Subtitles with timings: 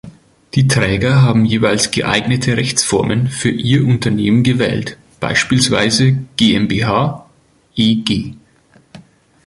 [0.55, 7.29] Die Träger haben jeweils geeignete Rechtsformen für ihr Unternehmen gewählt, beispielsweise GmbH,
[7.75, 8.33] eG.